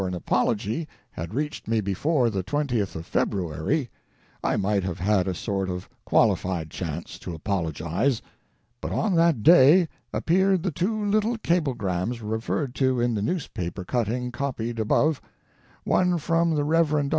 [0.01, 3.87] 521 an apology had reached me before the 20th of February,
[4.43, 8.19] I might have had a sort of qualified chance to apologize;
[8.81, 14.31] but on that day appeared the two little cablegrams referred to in the newspaper cutting
[14.31, 15.21] copied above—
[15.83, 16.89] one from the Kev.
[16.89, 17.09] Dr.